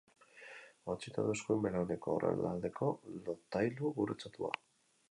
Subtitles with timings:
[0.93, 2.91] Hautsita du eskuin belauneko aurrealdeko
[3.29, 4.57] lotailu gurutzatua.